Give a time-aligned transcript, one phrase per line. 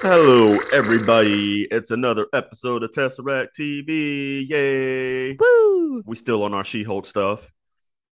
[0.00, 1.62] Hello, everybody.
[1.70, 4.48] It's another episode of Tesseract TV.
[4.48, 5.32] Yay.
[5.34, 6.02] Woo!
[6.06, 7.50] We still on our She-Hulk stuff.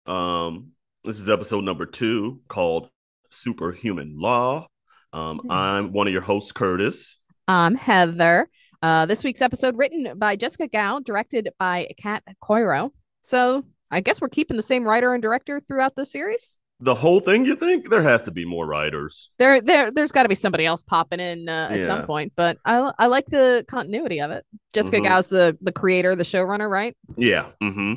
[0.04, 0.72] Um,
[1.04, 2.88] this is episode number two called
[3.30, 4.66] Superhuman Law.
[5.12, 5.50] Um, Hmm.
[5.50, 7.18] I'm one of your hosts, Curtis.
[7.46, 8.48] I'm Heather.
[8.82, 12.90] Uh, this week's episode written by Jessica Gao, directed by Kat Coiro.
[13.22, 16.58] So I guess we're keeping the same writer and director throughout the series.
[16.80, 17.88] The whole thing, you think?
[17.88, 19.30] There has to be more writers.
[19.38, 22.58] There, there, there's got to be somebody else popping in uh, at some point, but
[22.66, 24.44] I, I like the continuity of it.
[24.74, 25.04] Jessica Mhm.
[25.08, 26.94] Gao's the the creator, the showrunner, right?
[27.16, 27.46] Yeah.
[27.62, 27.94] Mm-hmm.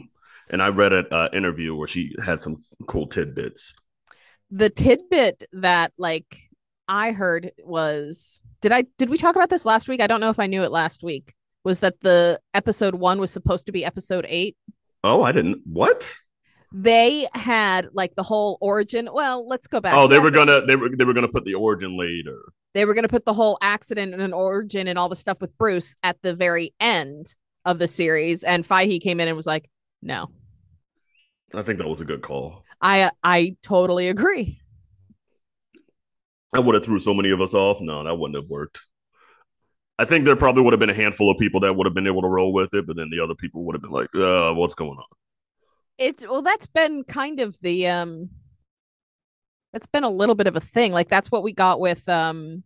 [0.51, 3.73] And I read an uh, interview where she had some cool tidbits.
[4.49, 6.37] The tidbit that like
[6.87, 10.01] I heard was did I did we talk about this last week?
[10.01, 11.33] I don't know if I knew it last week.
[11.65, 14.55] Was that the episode one was supposed to be episode eight?
[15.03, 15.59] Oh, I didn't.
[15.65, 16.15] What?
[16.71, 19.09] They had like the whole origin.
[19.11, 19.95] Well, let's go back.
[19.97, 22.39] Oh, they Yes, were gonna they were they were gonna put the origin later.
[22.73, 25.57] they were gonna put the whole accident and an origin and all the stuff with
[25.57, 27.35] Bruce at the very end
[27.65, 29.69] of the series, and Feige came in and was like,
[30.01, 30.29] "No,
[31.53, 32.63] I think that was a good call.
[32.81, 34.57] I I totally agree."
[36.53, 37.79] I would have threw so many of us off.
[37.81, 38.81] No, that wouldn't have worked.
[39.99, 42.07] I think there probably would have been a handful of people that would have been
[42.07, 44.53] able to roll with it, but then the other people would have been like, uh,
[44.53, 45.03] what's going on?
[45.99, 48.29] It well, that's been kind of the um,
[49.73, 50.91] that's been a little bit of a thing.
[50.93, 52.63] Like that's what we got with um.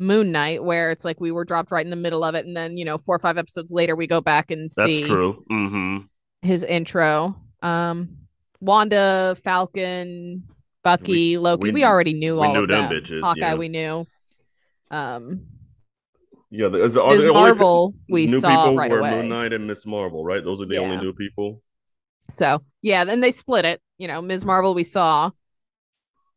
[0.00, 2.56] Moon Knight, where it's like we were dropped right in the middle of it, and
[2.56, 5.44] then you know four or five episodes later we go back and see That's true.
[5.48, 5.98] hmm
[6.42, 7.36] his intro.
[7.62, 8.16] Um,
[8.60, 10.42] Wanda, Falcon,
[10.82, 11.68] Bucky, Loki.
[11.68, 13.54] we- We, already knew we all knew of them bitches, Hawkeye, yeah.
[13.54, 14.04] we knew.
[14.90, 15.46] Um,
[16.50, 16.94] Yeah, the, Ms.
[16.94, 19.10] the only Marvel, we new saw people right were away.
[19.12, 20.42] Moon Knight and Miss Marvel, right?
[20.42, 21.62] Those are the only new people.
[22.28, 23.80] So yeah, then they split it.
[23.98, 24.44] You know, Ms.
[24.44, 25.30] Marvel, we saw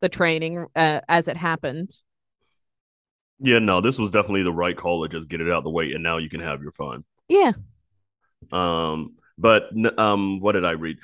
[0.00, 1.90] the training uh, as it happened.
[3.40, 5.70] Yeah, no, this was definitely the right call to just get it out of the
[5.70, 7.04] way, and now you can have your fun.
[7.28, 7.52] Yeah,
[8.52, 10.98] Um, but um, what did I read?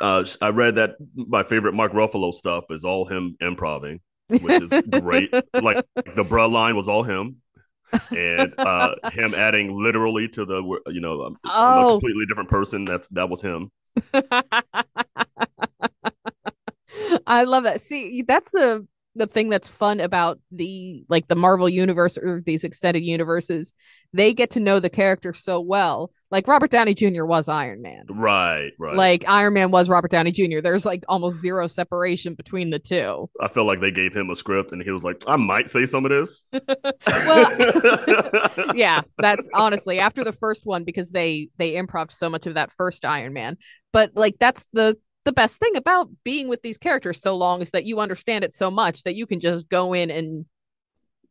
[0.00, 4.00] Uh, I read that my favorite Mark Ruffalo stuff is all him improving,
[4.38, 5.30] which is great.
[5.58, 5.80] like
[6.14, 7.38] the bruh line was all him,
[8.14, 11.86] and uh, him adding literally to the you know um, I'm a Oh.
[11.86, 12.86] completely different person.
[12.86, 13.70] That's that was him.
[17.26, 17.80] I love that.
[17.80, 18.86] See, that's the
[19.16, 23.72] the thing that's fun about the like the Marvel universe or these extended universes.
[24.12, 26.10] They get to know the character so well.
[26.30, 27.24] Like Robert Downey Jr.
[27.24, 28.06] was Iron Man.
[28.08, 28.96] Right, right.
[28.96, 30.60] Like Iron Man was Robert Downey Jr.
[30.60, 33.28] There's like almost zero separation between the two.
[33.40, 35.86] I felt like they gave him a script, and he was like, "I might say
[35.86, 36.44] some of this."
[37.06, 37.56] Well,
[38.74, 42.72] yeah, that's honestly after the first one because they they improv so much of that
[42.72, 43.56] first Iron Man.
[43.92, 47.72] But like that's the the best thing about being with these characters so long is
[47.72, 50.46] that you understand it so much that you can just go in and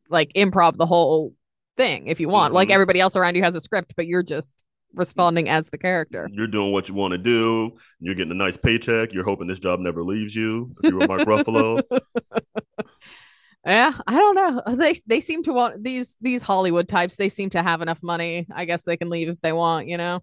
[0.08, 1.32] like improv the whole
[1.76, 2.54] thing if you want.
[2.54, 2.72] Like Mhm.
[2.74, 4.64] everybody else around you has a script, but you're just
[4.94, 6.28] responding as the character.
[6.32, 7.72] You're doing what you want to do.
[8.00, 9.12] You're getting a nice paycheck.
[9.12, 10.74] You're hoping this job never leaves you.
[10.82, 11.82] If you were Mark Ruffalo,
[13.66, 14.62] Yeah, I don't know.
[14.76, 17.16] They they seem to want these these Hollywood types.
[17.16, 18.46] They seem to have enough money.
[18.54, 19.88] I guess they can leave if they want.
[19.88, 20.20] You know.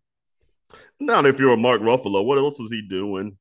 [0.99, 2.23] not if you're a Mark Ruffalo.
[2.23, 3.37] What else is he doing?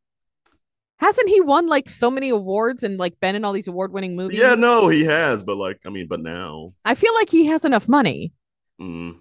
[1.02, 4.14] Hasn't he won like so many awards and like been in all these award winning
[4.16, 4.38] movies?
[4.38, 7.64] Yeah, no, he has, but like, I mean, but now, I feel like he has
[7.64, 8.32] enough money.
[8.80, 9.16] mm,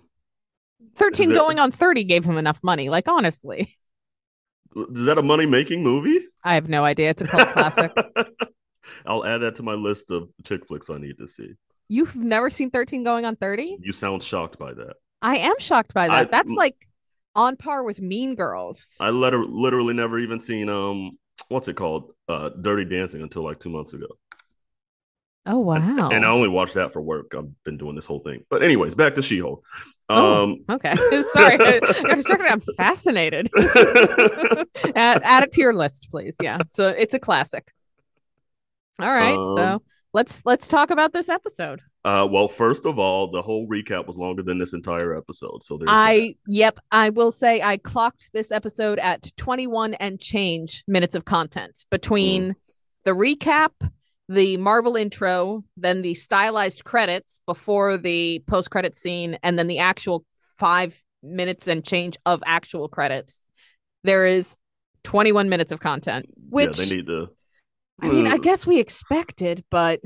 [0.95, 2.89] 13 Is there- going on 30 gave him enough money.
[2.89, 3.75] Like, honestly,
[4.75, 6.19] is that a money making movie?
[6.43, 7.09] I have no idea.
[7.09, 7.91] It's a cult classic.
[9.05, 11.53] I'll add that to my list of chick flicks I need to see.
[11.89, 13.77] You've never seen 13 going on 30?
[13.81, 14.93] You sound shocked by that.
[15.21, 16.27] I am shocked by that.
[16.27, 16.75] I- That's like
[17.35, 18.95] on par with Mean Girls.
[19.01, 21.17] I liter- literally never even seen um,
[21.51, 24.07] what's it called, uh, Dirty Dancing until like two months ago.
[25.45, 26.09] oh, wow.
[26.09, 27.33] And I only watched that for work.
[27.37, 28.45] I've been doing this whole thing.
[28.49, 29.63] But anyways, back to She-Hulk.
[30.09, 30.43] Oh.
[30.43, 30.95] Um, okay.
[31.21, 31.57] Sorry.
[31.59, 32.47] I'm distracted.
[32.47, 33.49] I'm fascinated.
[34.95, 36.37] add, add it to your list, please.
[36.41, 36.59] Yeah.
[36.69, 37.71] So it's a classic.
[38.99, 39.35] All right.
[39.35, 39.81] Um, so
[40.13, 41.81] let's let's talk about this episode.
[42.05, 45.63] uh, well, first of all, the whole recap was longer than this entire episode.
[45.63, 45.93] So there's that.
[45.93, 51.25] I yep, I will say I clocked this episode at 21 and change minutes of
[51.25, 52.55] content between
[53.03, 53.71] the recap,
[54.29, 59.79] the Marvel intro, then the stylized credits before the post credit scene and then the
[59.79, 60.25] actual
[60.57, 63.45] 5 minutes and change of actual credits.
[64.03, 64.55] There is
[65.03, 67.29] 21 minutes of content, which yeah, they need to.
[68.01, 70.01] I mean, I guess we expected, but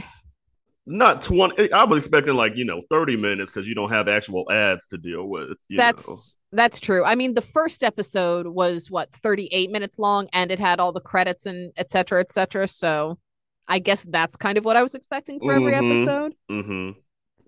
[0.87, 4.45] not 20 i was expecting like you know 30 minutes because you don't have actual
[4.51, 7.03] ads to deal with you that's that's true.
[7.03, 11.01] I mean, the first episode was what 38 minutes long, and it had all the
[11.01, 12.65] credits and et cetera, et cetera.
[12.65, 13.19] So,
[13.67, 15.91] I guess that's kind of what I was expecting for every Mhm.
[15.91, 16.35] episode.
[16.49, 16.61] know.
[16.61, 16.91] hmm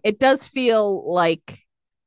[0.04, 1.60] it does feel like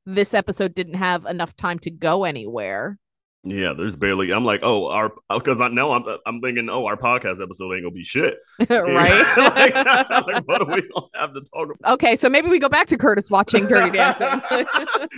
[0.07, 2.99] this episode didn't have enough time to go anywhere.
[3.43, 4.33] Yeah, there's barely.
[4.33, 7.85] I'm like, oh, our because I know I'm I'm thinking, oh, our podcast episode ain't
[7.85, 8.37] gonna be shit,
[8.69, 9.35] right?
[9.37, 9.75] like,
[10.27, 11.95] like, what do we don't have to talk about?
[11.95, 14.43] Okay, so maybe we go back to Curtis watching Dirty Dancing.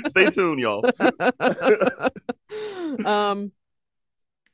[0.06, 0.84] Stay tuned, y'all.
[3.04, 3.50] um,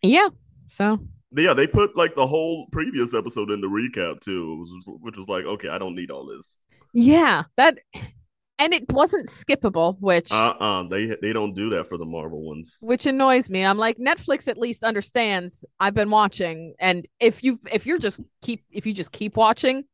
[0.00, 0.28] yeah.
[0.66, 1.00] So
[1.36, 4.64] yeah, they put like the whole previous episode in the recap too,
[5.00, 6.56] which was like, okay, I don't need all this.
[6.94, 7.78] Yeah, that
[8.58, 12.76] and it wasn't skippable which uh-uh they they don't do that for the marvel ones.
[12.80, 13.64] Which annoys me.
[13.64, 18.20] I'm like netflix at least understands i've been watching and if you if you're just
[18.42, 19.84] keep if you just keep watching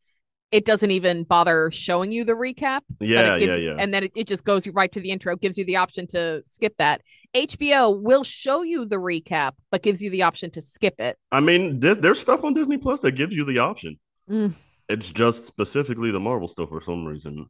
[0.54, 2.82] it doesn't even bother showing you the recap.
[3.00, 3.76] Yeah gives, yeah yeah.
[3.76, 6.42] and then it, it just goes right to the intro gives you the option to
[6.46, 7.00] skip that.
[7.34, 11.18] Hbo will show you the recap but gives you the option to skip it.
[11.32, 13.98] I mean this, there's stuff on disney plus that gives you the option.
[14.30, 14.54] Mm.
[14.88, 17.46] it's just specifically the marvel stuff for some reason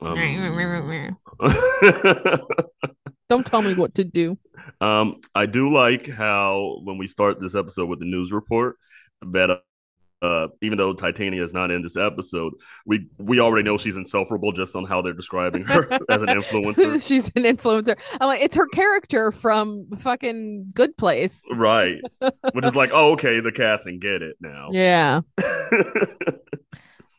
[0.00, 0.16] um,
[3.28, 4.38] Don't tell me what to do.
[4.80, 8.76] Um, I do like how when we start this episode with the news report
[9.22, 9.60] that
[10.20, 12.54] uh, even though Titania is not in this episode,
[12.86, 17.02] we we already know she's insufferable just on how they're describing her as an influencer.
[17.06, 17.96] she's an influencer.
[18.20, 22.00] I'm like, it's her character from fucking Good Place, right?
[22.52, 24.68] Which is like, oh, okay, the casting get it now.
[24.72, 25.20] Yeah.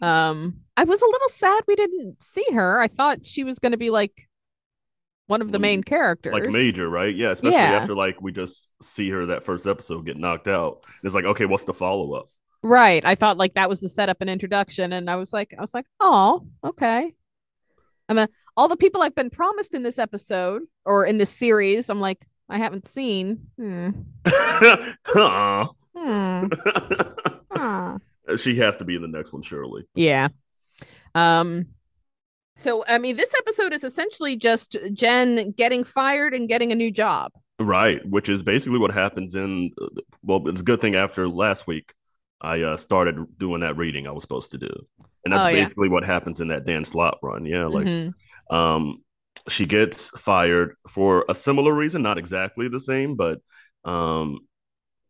[0.01, 2.79] Um, I was a little sad we didn't see her.
[2.79, 4.29] I thought she was going to be like
[5.27, 7.13] one of the main characters, like major, right?
[7.13, 7.73] Yeah, especially yeah.
[7.73, 10.85] after like we just see her that first episode get knocked out.
[11.03, 12.29] It's like, okay, what's the follow up?
[12.61, 13.05] Right.
[13.05, 15.73] I thought like that was the setup and introduction, and I was like, I was
[15.73, 17.13] like, oh, okay.
[18.07, 21.89] And then all the people I've been promised in this episode or in this series,
[21.89, 23.47] I'm like, I haven't seen.
[23.57, 23.89] Hmm.
[24.25, 25.67] huh.
[25.95, 26.47] hmm.
[27.51, 27.97] huh.
[28.37, 29.85] She has to be in the next one, surely.
[29.95, 30.29] Yeah.
[31.15, 31.67] Um.
[32.55, 36.91] So I mean, this episode is essentially just Jen getting fired and getting a new
[36.91, 37.31] job.
[37.59, 39.71] Right, which is basically what happens in.
[40.23, 41.93] Well, it's a good thing after last week,
[42.41, 44.71] I uh, started doing that reading I was supposed to do,
[45.25, 45.93] and that's oh, basically yeah.
[45.93, 47.45] what happens in that Dan Slott run.
[47.45, 48.55] Yeah, like, mm-hmm.
[48.55, 49.03] um,
[49.49, 53.39] she gets fired for a similar reason, not exactly the same, but
[53.83, 54.39] um,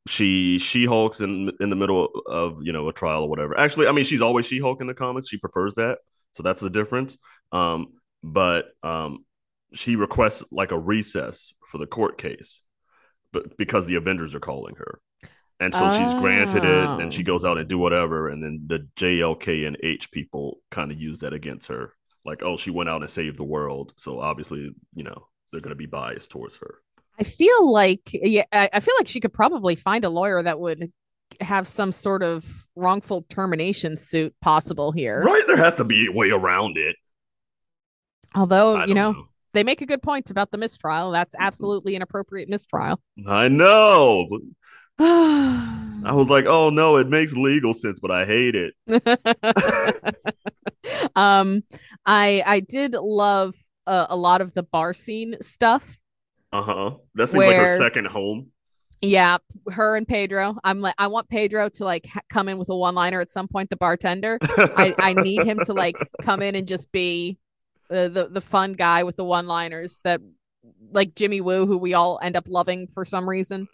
[0.07, 3.57] she she hulks in in the middle of you know a trial or whatever.
[3.57, 5.28] Actually, I mean she's always she hulk in the comics.
[5.28, 6.00] She prefers that,
[6.34, 7.18] so that's the difference.
[7.51, 7.94] Um,
[8.24, 9.25] but um,
[9.74, 12.62] she requests like a recess for the court case,
[13.31, 15.00] but because the Avengers are calling her,
[15.60, 15.92] and so oh.
[15.92, 17.25] she's granted it, and she oh.
[17.25, 21.19] goes out and do whatever, and then the GLK and H people kind of use
[21.19, 21.94] that against her,
[22.25, 25.69] like oh she went out and saved the world, so obviously you know they're going
[25.69, 26.75] to be biased towards her.
[27.19, 30.92] I feel like yeah, I feel like she could probably find a lawyer that would
[31.42, 32.45] have some sort of
[32.75, 35.21] wrongful termination suit possible here.
[35.21, 36.95] Right, there has to be a way around it.
[38.36, 41.12] Although, you know, know, they make a good point about the mistrial.
[41.12, 43.01] That's absolutely an appropriate mistrial.
[43.27, 44.30] I know.
[45.00, 48.74] I was like, "Oh no, it makes legal sense, but I hate it."
[51.15, 51.63] um,
[52.06, 53.56] I I did love
[53.88, 55.99] uh, a lot of the bar scene stuff
[56.51, 56.92] uh huh.
[57.16, 58.51] That seems where, like her second home.
[59.01, 59.38] Yeah,
[59.72, 60.57] her and Pedro.
[60.63, 63.31] I'm like, I want Pedro to like ha- come in with a one liner at
[63.31, 63.69] some point.
[63.69, 64.38] The bartender.
[64.42, 67.38] I I need him to like come in and just be
[67.90, 70.22] uh, the the fun guy with the one liners that
[70.91, 73.68] like Jimmy Woo, who we all end up loving for some reason.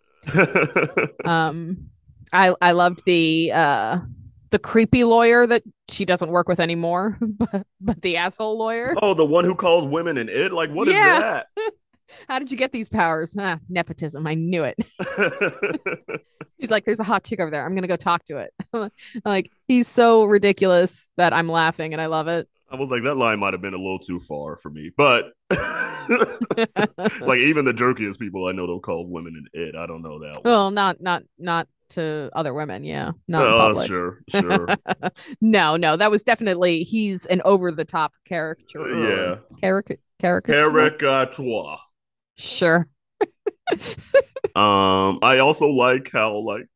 [1.25, 1.89] um,
[2.31, 3.99] I I loved the uh
[4.51, 8.95] the creepy lawyer that she doesn't work with anymore, but, but the asshole lawyer.
[9.01, 10.53] Oh, the one who calls women an it.
[10.53, 11.15] Like, what yeah.
[11.15, 11.47] is that?
[12.27, 13.35] How did you get these powers?
[13.39, 14.25] Ah, nepotism.
[14.27, 14.75] I knew it.
[16.57, 17.63] he's like, there's a hot chick over there.
[17.63, 18.91] I'm going to go talk to it.
[19.25, 22.47] like, he's so ridiculous that I'm laughing and I love it.
[22.69, 24.91] I was like, that line might have been a little too far for me.
[24.95, 25.59] But like,
[27.39, 29.75] even the jerkiest people I know don't call women an it.
[29.75, 30.35] I don't know that.
[30.35, 30.41] One.
[30.43, 32.83] Well, not, not, not to other women.
[32.83, 33.11] Yeah.
[33.27, 34.19] Not uh, sure.
[34.29, 34.67] Sure.
[35.41, 35.95] no, no.
[35.95, 38.89] That was definitely, he's an over the top character.
[38.89, 39.35] Yeah.
[39.61, 39.99] Caricature.
[40.19, 41.77] Caricature.
[42.37, 42.87] Sure.
[44.55, 46.67] um, I also like how like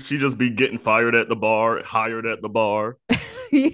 [0.00, 2.96] she just be getting fired at the bar, hired at the bar.
[3.52, 3.70] yeah.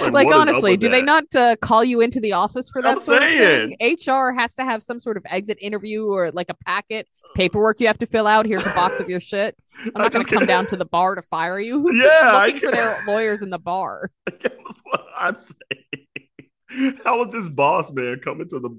[0.00, 0.92] Like, like honestly, do that?
[0.92, 3.72] they not uh, call you into the office for that I'm sort saying.
[3.74, 3.96] of thing?
[4.08, 7.86] HR has to have some sort of exit interview or like a packet paperwork you
[7.86, 8.46] have to fill out.
[8.46, 9.56] Here's a box of your shit.
[9.94, 11.92] I'm not going to come down to the bar to fire you.
[11.94, 14.10] Yeah, looking for their lawyers in the bar.
[14.24, 16.96] what I'm saying.
[17.04, 18.70] How would this boss man coming to the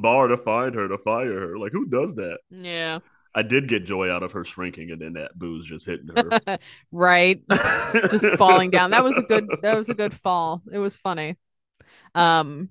[0.00, 1.58] bar to find her to fire her?
[1.58, 2.38] Like, who does that?
[2.50, 3.00] Yeah.
[3.34, 6.58] I did get joy out of her shrinking and then that booze just hitting her.
[6.92, 7.42] right.
[8.10, 8.90] just falling down.
[8.90, 10.62] That was a good that was a good fall.
[10.72, 11.36] It was funny.
[12.14, 12.70] Um,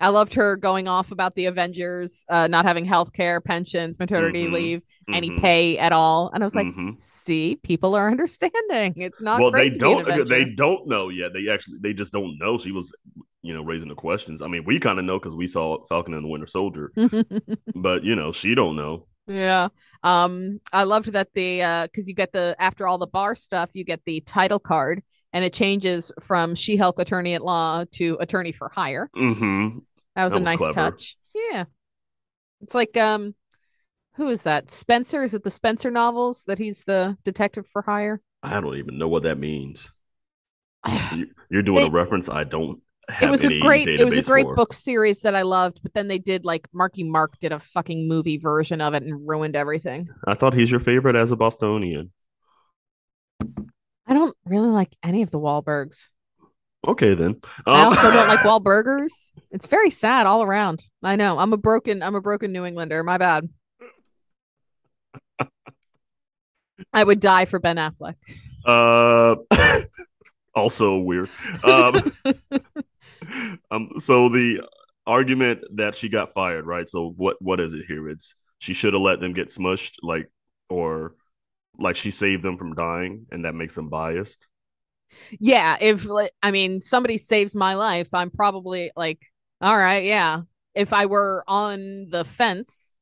[0.00, 4.46] I loved her going off about the Avengers uh, not having health care, pensions, maternity
[4.46, 4.52] Mhm.
[4.52, 5.40] leave, any Mhm.
[5.40, 6.30] pay at all.
[6.32, 7.00] And I was like, Mhm.
[7.00, 8.94] see, people are understanding.
[8.96, 10.00] It's not well, they to don't.
[10.02, 10.24] Avenger.
[10.24, 11.32] They don't know yet.
[11.34, 12.56] They actually, they just don't know.
[12.58, 12.92] She was,
[13.42, 14.42] you know, raising the questions.
[14.42, 16.92] I mean, we kind of know because we saw Falcon and the Winter Soldier,
[17.74, 19.06] but you know, she don't know.
[19.26, 19.68] Yeah.
[20.02, 23.70] Um, I loved that the uh because you get the after all the bar stuff,
[23.74, 25.02] you get the title card
[25.32, 29.08] and it changes from She-Hulk attorney at law to attorney for hire.
[29.16, 29.78] Mm-hmm.
[30.20, 30.72] That was That a was nice clever.
[30.74, 31.16] touch.
[31.34, 31.64] Yeah.
[32.60, 33.34] It's like um
[34.16, 34.70] who is that?
[34.70, 35.22] Spenser?
[35.24, 38.20] Is it the Spenser novels that he's the detective for hire?
[38.42, 39.90] I don't even know what that means.
[41.16, 42.28] You, you're doing a reference.
[42.28, 42.80] I don't.
[43.08, 44.54] Have it was a great it was a great for.
[44.54, 48.06] book series that I loved, but then they did like Marky Mark did a fucking
[48.06, 50.08] movie version of it and ruined everything.
[50.26, 52.12] I thought he's your favorite as a Bostonian.
[54.06, 56.10] I don't really like any of the Wahlbergs.
[56.86, 57.40] Okay then.
[57.66, 59.32] I Um, also don't like Wahlburgers.
[59.50, 60.82] It's very sad all around.
[61.02, 61.38] I know.
[61.38, 63.02] I'm a broken I'm a broken New Englander.
[63.04, 63.48] My bad.
[66.92, 68.14] I would die for Ben Affleck.
[68.64, 69.36] Uh,
[70.54, 71.28] also weird.
[71.62, 71.94] Um,
[73.70, 74.66] um, so the
[75.06, 76.88] argument that she got fired, right?
[76.88, 78.08] So what what is it here?
[78.08, 80.30] It's she should have let them get smushed, like,
[80.68, 81.14] or
[81.78, 84.46] like she saved them from dying, and that makes them biased.
[85.40, 86.06] Yeah, if
[86.42, 89.24] I mean somebody saves my life, I'm probably like,
[89.60, 90.42] all right, yeah.
[90.74, 92.96] If I were on the fence,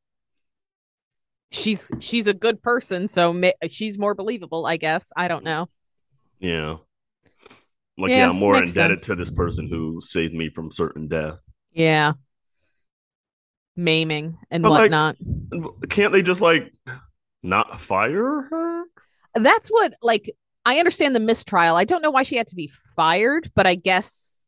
[1.52, 5.12] she's she's a good person, so ma- she's more believable, I guess.
[5.16, 5.68] I don't know.
[6.38, 6.76] Yeah.
[7.98, 9.06] Like, Yeah, yeah, I'm more indebted sense.
[9.06, 11.40] to this person who saved me from certain death.
[11.72, 12.12] Yeah.
[13.76, 15.16] Maiming and But, like- whatnot.
[15.88, 16.72] Can't they just like
[17.42, 18.84] not fire her?
[19.34, 20.30] That's what like
[20.68, 21.76] I understand the mistrial.
[21.76, 24.44] I don't know why she had to be fired, but I guess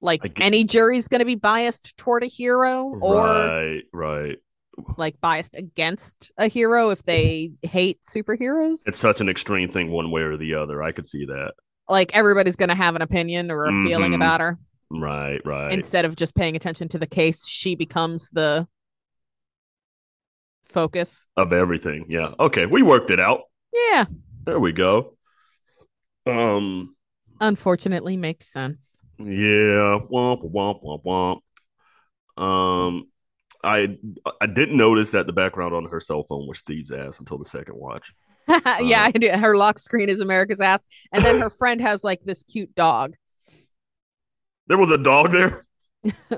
[0.00, 4.38] like I gue- any jury's going to be biased toward a hero or right, right.
[4.96, 8.86] like biased against a hero if they hate superheroes.
[8.86, 10.82] It's such an extreme thing, one way or the other.
[10.82, 11.54] I could see that.
[11.88, 14.16] like everybody's going to have an opinion or a feeling Mhm.
[14.16, 14.58] about her
[14.90, 15.72] Right, right.
[15.72, 17.44] instead of just paying attention to the case.
[17.46, 18.68] She becomes the
[20.64, 21.28] focus.
[21.36, 22.06] of everything.
[22.08, 22.34] Yeah.
[22.40, 23.40] Okay, we worked it out.
[23.72, 24.04] Yeah,
[24.44, 25.16] There we go.
[26.26, 26.94] Um.
[27.40, 29.04] unfortunately makes sense.
[29.18, 29.98] Yeah.
[30.10, 32.42] Womp womp womp womp.
[32.42, 33.08] Um.
[33.64, 33.96] I
[34.40, 37.44] I didn't notice that the background on her cell phone was Steve's ass until the
[37.44, 38.12] second watch.
[38.80, 39.28] yeah, I do.
[39.30, 43.14] Her lock screen is America's ass, and then her friend has like this cute dog
[44.66, 45.64] There was a dog there.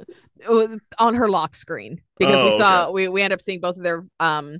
[0.49, 2.93] uh, on her lock screen because we Oh, saw okay.
[2.93, 4.59] we we end up seeing both of their um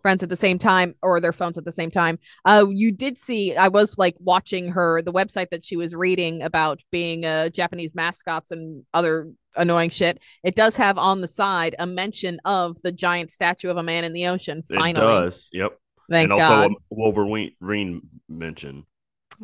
[0.00, 2.18] friends at the same time or their phones at the same time.
[2.44, 6.42] Uh, you did see I was like watching her the website that she was reading
[6.42, 10.20] about being uh, Japanese mascots and other annoying shit.
[10.42, 14.04] It does have on the side a mention of the giant statue of a man
[14.04, 14.62] in the ocean.
[14.62, 15.48] Finally, It does.
[15.52, 15.78] Yep.
[16.10, 16.50] thank and God.
[16.50, 18.86] also a Wolverine Wolverine mention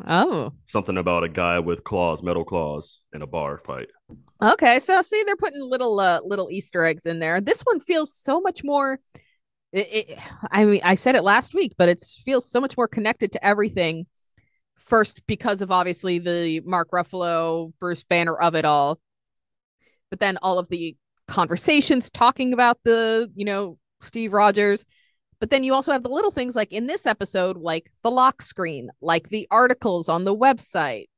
[0.07, 3.89] oh, something about a guy with claws, metal claws, in a bar fight.
[4.43, 7.41] Okay, so see, they're putting little uh, little Easter eggs in there.
[7.41, 9.01] This one feels so much more.
[9.73, 10.19] It, it,
[10.51, 13.45] I mean, I said it last week, but it feels so much more connected to
[13.45, 14.07] everything.
[14.77, 19.01] First, because of obviously the Mark Ruffalo, Bruce Banner of it all,
[20.11, 20.97] but then all of the
[21.27, 24.87] conversations talking about the you know Steve Rogers.
[25.39, 28.41] But then you also have the little things like in this episode, like the lock
[28.41, 31.09] screen, like the articles on the website,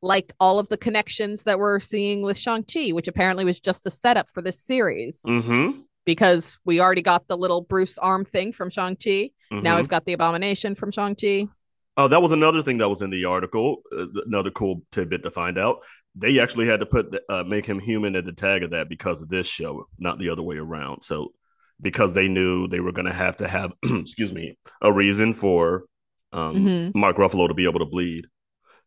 [0.00, 3.90] like all of the connections that we're seeing with Shang-Chi, which apparently was just a
[3.90, 5.80] setup for this series Mm-hmm.
[6.04, 9.30] Because we already got the little Bruce arm thing from Shang-Chi.
[9.50, 9.76] Now Mhm.
[9.78, 11.46] we've got the abomination from Shang-Chi.
[11.96, 13.82] Oh, that was another thing that was in the article.
[13.96, 15.78] Uh, another cool tidbit to find out.
[16.14, 18.88] They actually had to put the, uh, make him human at the tag of that
[18.88, 21.02] because of this show, not the other way around.
[21.02, 21.32] So,
[21.80, 25.84] because they knew they were going to have to have, excuse me, a reason for
[26.32, 26.94] um, Mhm.
[26.94, 28.26] Mark Ruffalo to be able to bleed.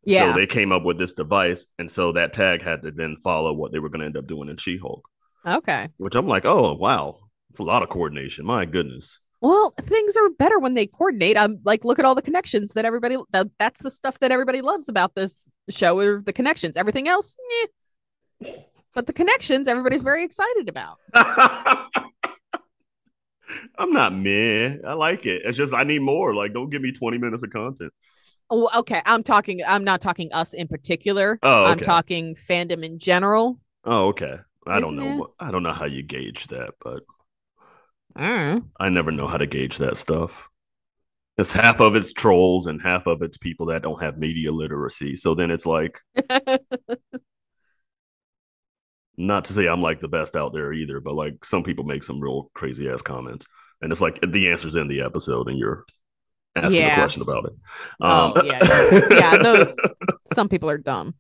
[0.06, 0.32] Yeah.
[0.32, 3.52] So they came up with this device, and so that tag had to then follow
[3.54, 5.06] what they were going to end up doing in She-Hulk.
[5.46, 5.90] Okay.
[5.98, 7.20] Which I'm like, oh wow,
[7.50, 8.46] it's a lot of coordination.
[8.46, 9.20] My goodness.
[9.42, 11.38] Well, things are better when they coordinate.
[11.38, 13.18] I'm like, look at all the connections that everybody.
[13.32, 16.00] That, that's the stuff that everybody loves about this show.
[16.00, 16.78] Are the connections.
[16.78, 17.36] Everything else,
[18.42, 18.54] eh.
[18.94, 20.98] but the connections, everybody's very excited about.
[23.78, 24.78] I'm not meh.
[24.88, 25.42] I like it.
[25.44, 26.34] It's just I need more.
[26.34, 27.92] Like, don't give me 20 minutes of content.
[28.50, 29.02] Oh, okay.
[29.06, 29.62] I'm talking.
[29.68, 31.38] I'm not talking us in particular.
[31.44, 33.60] Oh, I'm talking fandom in general.
[33.84, 34.38] Oh, okay.
[34.68, 35.26] I don't know.
[35.26, 35.32] it?
[35.40, 37.04] I don't know how you gauge that, but
[38.16, 38.70] Mm.
[38.80, 40.48] I never know how to gauge that stuff.
[41.38, 45.16] It's half of it's trolls and half of it's people that don't have media literacy.
[45.16, 46.00] So then it's like,
[49.18, 52.04] Not to say I'm like the best out there either, but like some people make
[52.04, 53.46] some real crazy ass comments,
[53.82, 55.86] and it's like the answer's in the episode, and you're
[56.56, 56.94] asking Yeah.
[56.94, 57.54] a question about it.
[58.02, 58.60] Oh, Um, yeah.
[59.12, 59.76] Yeah, no,
[60.34, 61.16] some people are dumb.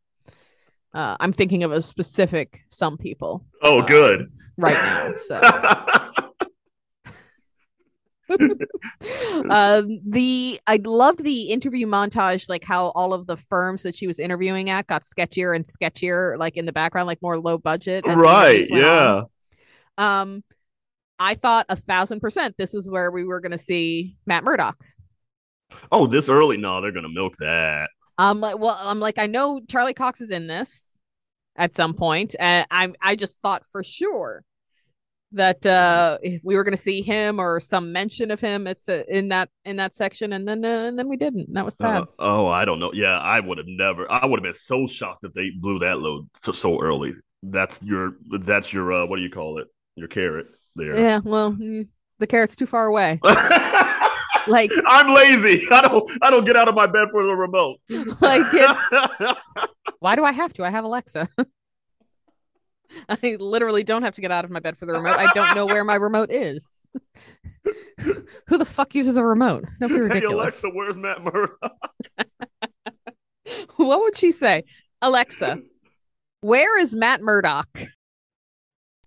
[0.93, 4.31] Uh, I'm thinking of a specific some people oh, uh, good.
[4.57, 5.13] right now.
[5.13, 5.35] So
[9.49, 14.07] um, the I loved the interview montage, like how all of the firms that she
[14.07, 18.05] was interviewing at got sketchier and sketchier, like in the background, like more low budget.
[18.05, 18.65] right?
[18.69, 19.27] went on.
[19.97, 20.21] Yeah.
[20.21, 20.43] Um,
[21.19, 24.77] I thought a thousand percent this is where we were going to see Matt Murdock.
[25.91, 26.57] Oh, this early?
[26.57, 27.89] No, they're gonna milk that.
[28.17, 30.99] Um, like, well, I'm like, I know Charlie Cox is in this
[31.55, 34.43] at some point, and I'm I just thought for sure
[35.33, 38.67] that uh if we were going to see him or some mention of him.
[38.67, 41.53] It's uh, in that in that section, and then uh, and then we didn't.
[41.53, 42.03] That was sad.
[42.03, 42.91] Uh, oh, I don't know.
[42.93, 44.09] Yeah, I would have never.
[44.11, 47.13] I would have been so shocked if they blew that load so, so early.
[47.41, 48.13] That's your.
[48.29, 48.93] That's your.
[48.93, 49.67] Uh, what do you call it?
[49.95, 50.97] Your carrot there.
[50.97, 51.87] yeah, well, mm,
[52.19, 53.19] the carrot's too far away.
[54.47, 55.65] Like, I'm lazy.
[55.71, 56.11] I don't.
[56.21, 57.79] I don't get out of my bed for the remote.
[57.89, 59.39] like it's,
[59.99, 60.63] why do I have to?
[60.65, 61.29] I have Alexa.
[63.07, 65.17] I literally don't have to get out of my bed for the remote.
[65.17, 66.85] I don't know where my remote is.
[68.47, 69.65] Who the fuck uses a remote?
[69.79, 70.63] Don't be hey ridiculous.
[70.63, 71.71] Alexa, where's Matt Murdock?
[73.77, 74.63] what would she say?
[75.01, 75.61] Alexa,
[76.41, 77.67] where is Matt Murdock?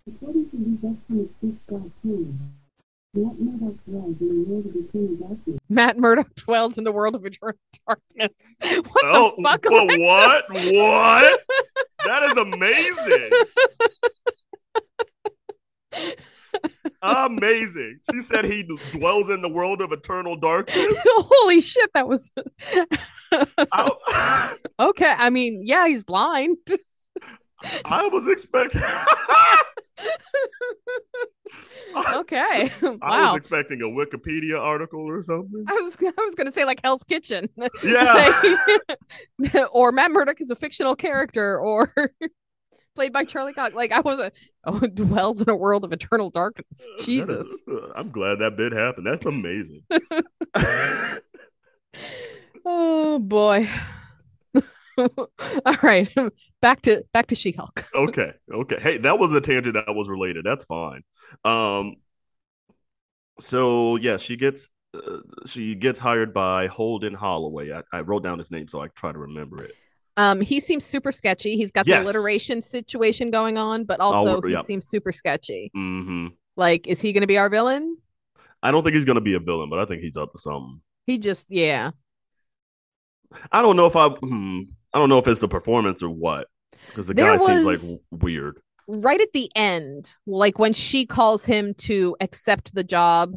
[0.09, 2.55] According to Investment Speaks.com,
[3.16, 5.58] Matt Murdock dwells in the world of eternal darkness.
[5.70, 8.32] Matt Murdock dwells in the world of eternal darkness.
[8.92, 9.62] What oh, the fuck?
[9.62, 9.99] but Alexa?
[10.00, 10.44] what?
[10.50, 11.40] What?
[12.04, 13.30] that is amazing.
[17.02, 18.00] amazing.
[18.12, 20.76] She said he dwells in the world of eternal darkness.
[21.06, 22.30] Holy shit, that was
[23.73, 25.14] I, okay.
[25.16, 26.58] I mean, yeah, he's blind.
[27.87, 28.82] I was expecting.
[32.20, 32.70] Okay.
[32.83, 32.98] wow.
[33.02, 35.64] I was expecting a Wikipedia article or something.
[35.68, 37.48] I was I was gonna say like Hell's Kitchen.
[37.85, 38.40] Yeah.
[39.38, 41.92] Like- or Matt Murdock is a fictional character or
[42.94, 43.74] played by Charlie Cox.
[43.74, 44.33] Like I was a
[44.64, 46.81] oh dwells in a world of eternal darkness.
[46.98, 47.64] Is- Jesus.
[47.70, 49.07] uh, I'm glad that bit happened.
[49.07, 49.83] That's amazing.
[52.64, 53.68] Oh boy.
[54.98, 56.09] All right.
[56.62, 57.85] Back to back to She-Hulk.
[57.94, 58.33] okay.
[58.52, 58.79] Okay.
[58.81, 60.44] Hey, that was a tangent that was related.
[60.44, 61.02] That's fine.
[61.44, 61.96] Um.
[63.40, 67.83] So yeah, she gets uh, she gets hired by Holden Holliway.
[67.92, 69.72] I, I wrote down his name so I try to remember it.
[70.16, 71.57] Um, he seems super sketchy.
[71.57, 72.05] He's got Yes.
[72.05, 75.70] the alliteration situation going on, but also Oh, he seems super sketchy.
[75.75, 77.99] hmm Like, is he gonna be our villain?
[78.62, 80.81] I don't think he's gonna be a villain, but I think he's up to something.
[81.07, 81.90] He just yeah.
[83.53, 84.09] I don't know if I.
[84.09, 84.61] Hmm,
[84.92, 86.49] I don't know if it's the performance or what,
[86.88, 88.61] because the There guy seems like weird.
[88.88, 93.35] Right at the end, like when she calls him to accept the job,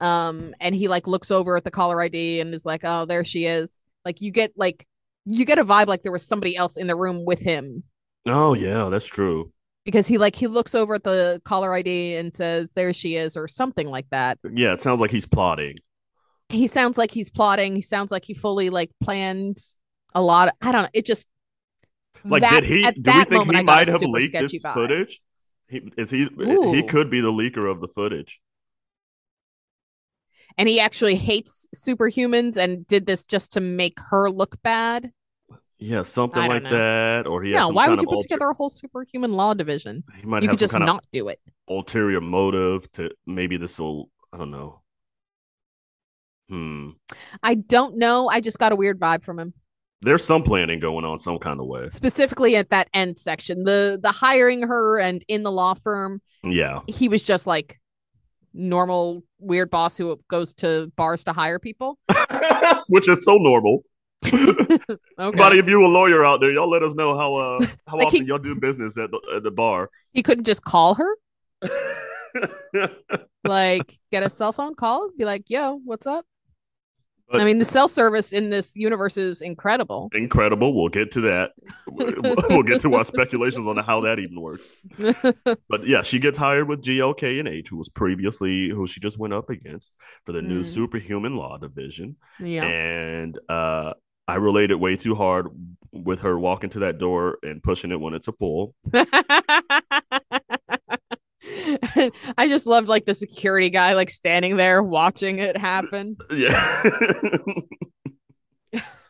[0.00, 3.24] um, and he like looks over at the caller ID and is like, "Oh, there
[3.24, 4.86] she is." Like you get like
[5.26, 7.84] you get a vibe like there was somebody else in the room with him
[8.26, 9.52] Oh yeah, that's true.
[9.84, 13.36] because he like he looks over at the caller ID and says, "There she is,"
[13.36, 14.38] or something like that.
[14.52, 15.78] Yeah, it sounds like he's plotting.
[16.48, 17.74] He sounds like he's plotting.
[17.76, 19.58] He sounds like he fully like planned
[20.14, 20.48] a lot.
[20.48, 20.88] Of, I don't know.
[20.92, 21.28] It just
[22.24, 22.84] Like, that- did he?
[22.84, 25.20] at Do we think he might have leaked this footage?
[25.68, 26.28] He is he?
[26.40, 26.72] Ooh.
[26.72, 28.40] He could be the leaker of the footage.
[30.58, 35.12] and he actually hates superhumans and did this just to make her look bad.
[35.78, 36.70] Yeah, something like know.
[36.70, 37.26] that.
[37.26, 40.02] Or he has yeah, why would you put alter- together a whole superhuman law division?
[40.20, 41.40] He might You have could just not do it.
[41.68, 44.10] ulterior motive to maybe this will.
[44.32, 44.82] I don't know.
[46.48, 46.90] Hmm.
[47.42, 48.28] I don't know.
[48.28, 49.54] I just got a weird vibe from him,
[50.02, 51.88] There's some planning going on some kind of way.
[51.90, 53.64] specifically at that end section.
[53.64, 56.80] The the hiring her and in the law firm, Yeah.
[56.86, 57.78] he was just like
[58.54, 61.98] normal weird boss who goes to bars to hire people.
[62.88, 63.82] Which is so normal.
[64.32, 64.96] Okay.
[65.18, 68.08] Anybody, if you a lawyer out there, y'all let us know how uh how Like
[68.10, 69.90] he- often y'all do business at the at the bar.
[70.12, 71.16] He couldn't just call her,
[73.44, 76.24] like get a cell phone call, be like, "Yo, what's up?"
[77.30, 80.10] But- I mean, the cell service in this universe is incredible.
[80.14, 80.74] Incredible.
[80.74, 81.52] We'll get to that.
[82.50, 84.82] We'll get to our speculations on how that even works.
[85.68, 89.18] But yeah, she gets hired with GLK and H, who was previously who she just
[89.18, 89.94] went up against
[90.26, 90.66] for the new Mm.
[90.66, 92.16] superhuman law division.
[92.40, 92.64] yeah.
[92.64, 93.94] And uh
[94.28, 95.48] I related way too hard
[95.92, 98.74] with her walking to that door and pushing it when it's a pull.
[102.38, 106.16] I just loved like the security guy like standing there watching it happen.
[106.32, 106.82] Yeah.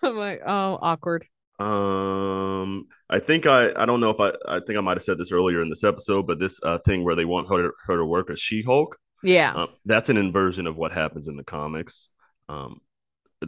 [0.03, 1.27] I'm like, oh, awkward.
[1.59, 5.19] um I think I I don't know if I I think I might have said
[5.19, 8.05] this earlier in this episode, but this uh, thing where they want her her to
[8.07, 9.53] work as She Hulk, Yeah.
[9.55, 12.09] um, that's an inversion of what happens in the comics,
[12.49, 12.81] um,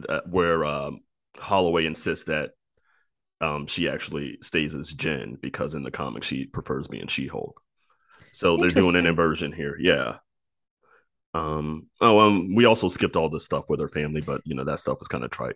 [0.07, 0.99] uh, where um,
[1.37, 2.51] Holliway insists that
[3.41, 7.59] um, she actually stays as Jen because in the comics she prefers being She Hulk.
[8.33, 10.17] So they're doing an inversion here, yeah.
[11.33, 11.87] Um.
[12.01, 12.55] Oh, um.
[12.55, 15.07] We also skipped all the stuff with her family, but you know that stuff is
[15.07, 15.55] kind of trite.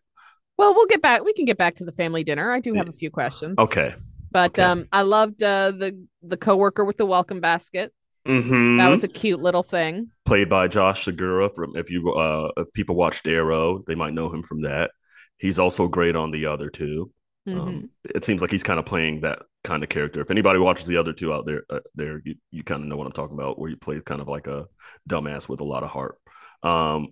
[0.57, 1.23] Well, we'll get back.
[1.23, 2.51] We can get back to the family dinner.
[2.51, 3.59] I do have a few questions.
[3.59, 3.93] Okay.
[4.31, 4.63] But okay.
[4.63, 7.93] um, I loved uh, the the coworker with the welcome basket.
[8.27, 8.77] Mm-hmm.
[8.77, 10.11] That was a cute little thing.
[10.25, 11.53] played by Josh Segarra.
[11.53, 14.91] From if you uh, if people watched Arrow, they might know him from that.
[15.37, 17.11] He's also great on the other two.
[17.47, 17.59] Mhm.
[17.59, 20.21] Um, it seems like he's kind of playing that kind of character.
[20.21, 22.95] If anybody watches the other two out there, uh, there you, you kind of know
[22.95, 24.65] what I'm talking about, where you play kind of like a
[25.09, 26.17] dumbass with a lot of heart.
[26.63, 27.09] Um,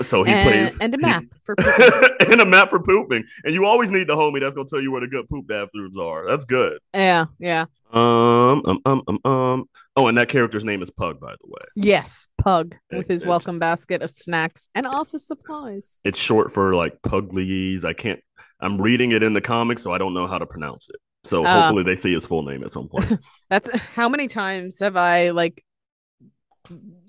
[0.00, 2.32] so he and, plays and a he- map for pooping.
[2.32, 4.90] and a map for pooping, and you always need the homie that's gonna tell you
[4.90, 6.26] where the good poop bathrooms are.
[6.28, 6.78] That's good.
[6.94, 7.66] yeah, yeah.
[7.92, 9.64] Um, um, um, um, um.
[9.96, 11.60] Oh, and that character's name is Pug, by the way.
[11.76, 16.00] Yes, Pug It- with his welcome basket of snacks and office supplies.
[16.04, 17.84] It's short for like Puglies.
[17.84, 18.20] I can't.
[18.60, 20.96] I'm reading it in the comics, so I don't know how to pronounce it.
[21.24, 21.62] So Uh.
[21.62, 23.20] hopefully they see his full name at some point.
[23.50, 25.64] That's how many times have I like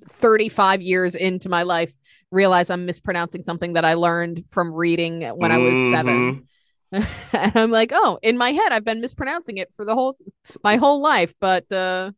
[0.09, 1.93] 35 years into my life
[2.31, 6.47] realized I'm mispronouncing something that I learned from reading when I was seven.
[6.93, 7.07] Mhm.
[7.33, 10.15] and I'm like, oh, in my head, I've been mispronouncing it for the whole
[10.63, 12.11] my whole life, but uh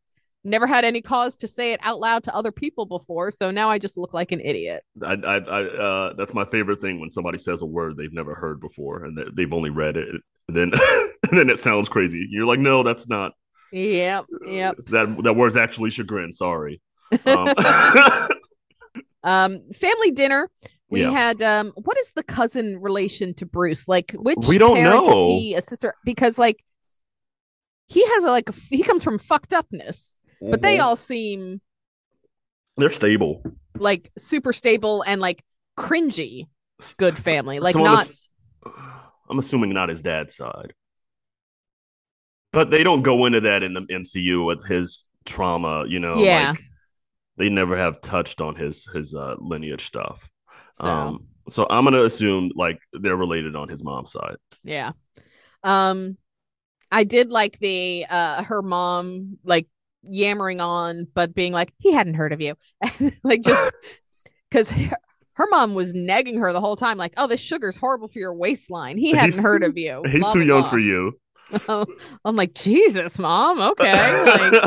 [0.46, 3.32] never had any cause to say it out loud to other people before.
[3.32, 4.84] So now I just look like an idiot.
[5.04, 8.36] I, I, I, uh, that's my favorite thing when somebody says a word they've never
[8.36, 10.08] heard before and they- they've only read it,
[10.48, 12.28] and then and then it sounds crazy.
[12.30, 13.34] You're like, no, that's not.
[13.72, 14.78] Yep, yep.
[14.88, 16.32] That that word's actually chagrin.
[16.32, 16.82] Sorry.
[17.26, 17.54] Um,
[19.24, 20.50] Um, family dinner.
[20.90, 21.10] We Yeah.
[21.10, 23.88] had um, what is the cousin relation to Bruce?
[23.88, 25.30] Like, which We don't parent know.
[25.32, 25.96] Is he a sister?
[26.06, 26.64] Because like
[27.88, 30.20] he has a, like a, he comes from fucked upness,
[30.50, 30.84] but they Mhm.
[30.84, 31.62] all seem
[32.78, 33.42] they're stable.
[33.78, 35.44] like super stable and like
[35.78, 36.48] cringy.
[36.98, 38.10] Good family, like So not.
[39.30, 40.74] I'm assuming not his dad's side,
[42.52, 45.86] but they don't go into that in the MCU with his trauma.
[45.88, 46.52] You know, Yeah.
[46.52, 46.64] like,
[47.38, 50.30] they never have touched on his his uh, lineage stuff.
[50.74, 54.38] So Um, so I'm gonna assume like they're related on his mom's side.
[54.64, 54.92] yeah.
[55.64, 56.18] Um,
[56.92, 59.68] I did like the uh her mom like
[60.08, 62.56] yammering on, but being like he hadn't heard of you,
[63.24, 63.72] like just
[64.50, 64.74] because.
[65.38, 68.34] Her mom was nagging her the whole time, like, "Oh, this sugar's horrible for your
[68.34, 68.98] waistline.
[68.98, 70.02] He hadn't He's- heard of you.
[70.10, 70.70] He's Blah, too young blah.
[70.70, 71.20] for you.
[72.24, 73.60] I'm like, Jesus, mom.
[73.60, 74.64] Okay, like,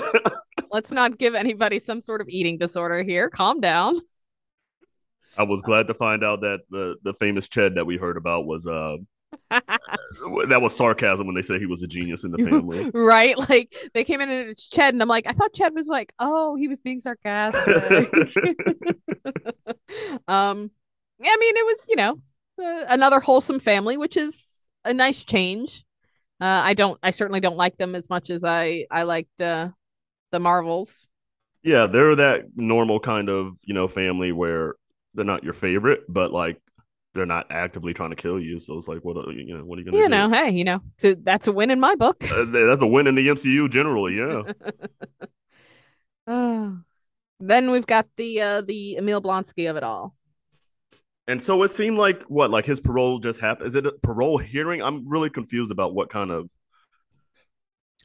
[0.70, 3.30] let's not give anybody some sort of eating disorder here.
[3.30, 3.96] Calm down.
[5.38, 8.44] I was glad to find out that the the famous Ched that we heard about
[8.44, 8.96] was uh
[9.50, 12.90] that was sarcasm when they said he was a genius in the family.
[12.94, 13.36] right?
[13.48, 16.12] Like they came in and it's Ched, and I'm like, I thought Chad was like,
[16.18, 17.76] oh, he was being sarcastic.
[20.28, 20.70] um,
[21.20, 22.20] I mean, it was you know
[22.62, 25.84] uh, another wholesome family, which is a nice change.
[26.40, 29.70] Uh, I don't, I certainly don't like them as much as I I liked uh,
[30.30, 31.08] the Marvels.
[31.62, 34.74] yeah, they're that normal kind of you know family where
[35.14, 36.60] they're not your favorite, but like
[37.14, 38.60] they're not actively trying to kill you.
[38.60, 40.10] So it's like, what are you know, what are you gonna You do?
[40.10, 42.22] know, hey, you know, so that's a win in my book.
[42.30, 44.16] Uh, that's a win in the MCU generally.
[44.16, 44.42] Yeah,
[46.26, 46.78] Oh.
[47.40, 50.14] Then we've got the uh the Emil Blonsky of it all.
[51.26, 53.66] and so it seemed like what like his parole just happened.
[53.68, 54.82] Is it a parole hearing?
[54.82, 56.48] I'm really confused about what kind of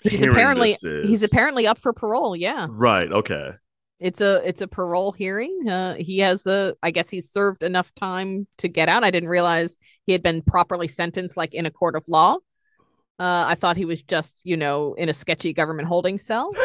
[0.02, 2.36] He's apparently he's apparently up for parole.
[2.36, 3.10] Yeah, right.
[3.12, 3.52] Okay.
[4.00, 5.70] It's a it's a parole hearing.
[5.70, 9.04] Uh, he has the I guess he's served enough time to get out.
[9.04, 12.38] I didn't realize he had been properly sentenced, like in a court of law.
[13.20, 16.52] Uh, I thought he was just you know in a sketchy government holding cell.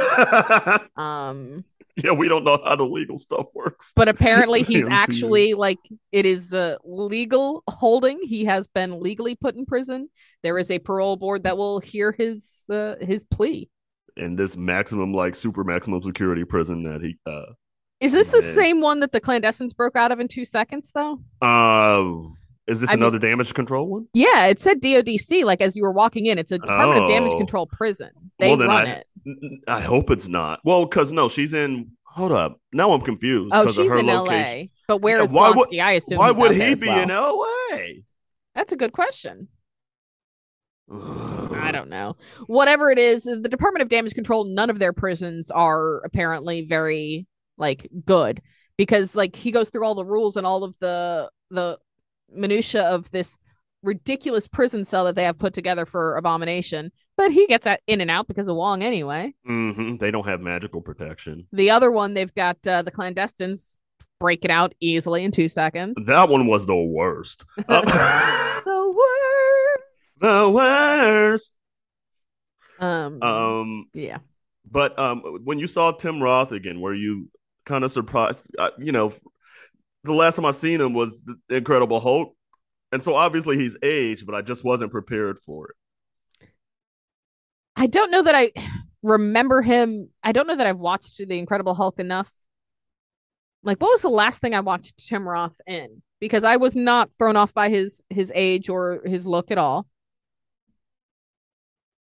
[0.96, 1.64] Um,
[2.02, 3.92] yeah, we don't know how the legal stuff works.
[3.96, 5.78] but apparently he's actually like
[6.12, 10.08] it is a legal holding he has been legally put in prison
[10.42, 13.68] there is a parole board that will hear his uh, his plea
[14.18, 17.42] in this maximum like super maximum security prison that he uh
[18.00, 21.20] is this the same one that the clandestines broke out of in two seconds though
[21.42, 22.04] uh
[22.66, 24.06] is this I mean- another damage control one?
[24.14, 27.32] yeah it said dodc like as you were walking in it's a department of damage
[27.34, 27.38] Oh.
[27.38, 29.06] control prison they Well, run I- it
[29.66, 30.60] I hope it's not.
[30.64, 31.90] Well, because no, she's in.
[32.04, 32.58] Hold up.
[32.72, 33.50] Now I'm confused.
[33.52, 34.68] oh she's in location.
[34.88, 35.82] la but where Yeah, is why would- Blonsky?
[35.82, 37.02] i assume Why would he be well.
[37.02, 38.04] in L.A.?
[38.54, 39.48] that's a good question
[40.90, 42.16] I don't know.
[42.46, 47.26] Whatever it is, the Department of Damage Control, none of their prisons are apparently very
[47.58, 48.40] like good
[48.76, 51.78] because like he goes through all the rules and all of the the
[52.30, 53.36] minutia of this
[53.82, 58.00] ridiculous prison cell that they have put together for Abomination, but he gets that in
[58.00, 59.34] and out because of Wong anyway.
[59.48, 59.96] Mm-hmm.
[59.96, 61.46] They don't have magical protection.
[61.52, 63.76] The other one, they've got uh, the clandestines
[64.20, 66.06] breaking out easily in two seconds.
[66.06, 67.44] That one was the worst.
[67.68, 68.57] Uh,
[70.20, 71.52] the worst.
[72.78, 74.18] Um, Um, yeah.
[74.70, 77.30] but um, when you saw Tim Roth again, were you
[77.66, 78.48] kind of surprised?
[78.58, 79.12] Uh, you know,
[80.04, 82.34] the last time I've seen him was the Incredible Hulk,
[82.92, 85.76] and so obviously he's aged, but I just wasn't prepared for it.
[87.76, 88.52] I don't know that I
[89.02, 90.10] remember him.
[90.22, 92.30] I don't know that I've watched The Incredible Hulk enough.
[93.62, 96.02] Like, what was the last thing I watched Tim Roth in?
[96.20, 99.86] Because I was not thrown off by his his age or his look at all.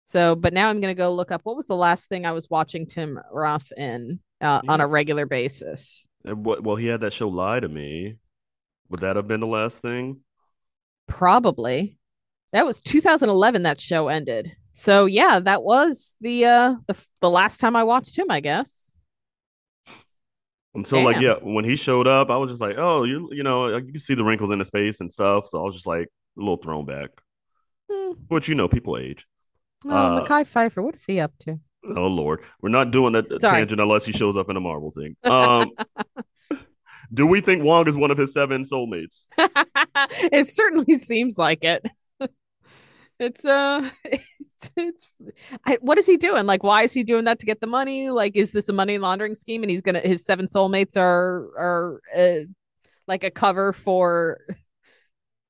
[0.07, 2.49] So, but now I'm gonna go look up what was the last thing I was
[2.49, 6.07] watching Tim Roth in uh, on a regular basis.
[6.23, 6.63] And what?
[6.63, 8.15] Well, he had that show Lie to Me.
[8.89, 10.21] Would that have been the last thing?
[11.07, 11.97] Probably.
[12.53, 14.55] That was 2011 that show ended.
[14.71, 18.93] So yeah, that was the uh the, the last time I watched him, I guess.
[20.73, 23.41] And so, like, yeah, when he showed up, I was just like, oh, you, you
[23.41, 25.47] know, you can see the wrinkles in his face and stuff.
[25.47, 27.09] So I was just like a little thrown back.
[27.91, 28.11] Hmm.
[28.27, 29.25] Which you know, people age.
[29.85, 31.59] Oh, Uh, Mekhi Phifer, what is he up to?
[31.95, 33.59] Oh Lord, we're not doing that Sorry.
[33.59, 35.15] tangent unless he shows up in a Marvel thing.
[35.23, 35.71] Um,
[37.13, 39.23] do we think Wong is one of his seven soulmates?
[40.31, 41.85] it certainly seems like it.
[43.19, 45.07] It's uh, it's, it's
[45.65, 46.45] I, what is he doing?
[46.45, 48.11] Like, why is he doing that to get the money?
[48.11, 49.63] Like, is this a money laundering scheme?
[49.63, 52.45] And he's gonna his seven soulmates are are uh,
[53.07, 54.37] like a cover for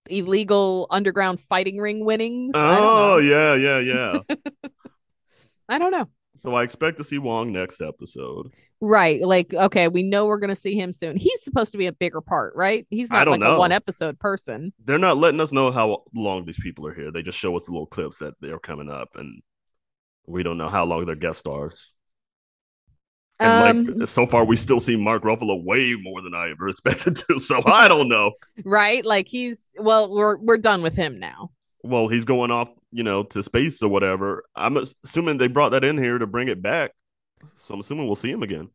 [0.09, 2.53] illegal underground fighting ring winnings.
[2.55, 4.19] Oh yeah, yeah, yeah.
[5.69, 6.07] I don't know.
[6.35, 8.51] so I expect to see Wong next episode.
[8.79, 9.21] Right.
[9.21, 11.17] Like, okay, we know we're going to see him soon.
[11.17, 12.85] He's supposed to be a bigger part, right?
[12.89, 13.55] He's not like know.
[13.55, 14.71] a one episode person.
[14.85, 17.11] They're not letting us know how long these people are here.
[17.11, 19.41] They just show us the little clips that they're coming up, and
[20.27, 21.96] we don't know how long they're guest stars.
[23.39, 26.67] And Um, like so far, we still see Mark Ruffalo way more than I ever
[26.69, 27.39] expected to.
[27.39, 28.31] So I don't know.
[28.65, 29.05] right?
[29.05, 31.51] Like he's well, we're we're done with him now.
[31.83, 34.43] Well, he's going off, you know, to space or whatever.
[34.55, 36.91] I'm assuming they brought that in here to bring it back.
[37.55, 38.69] So I'm assuming we'll see him again.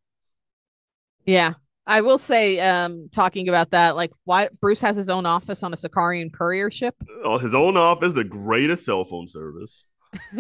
[1.26, 1.54] Yeah.
[1.84, 5.72] I will say, um, talking about that, like why Bruce has his own office on
[5.72, 6.94] a Sakaaran courier ship.
[7.24, 9.84] Oh, his own office, the greatest cell phone service.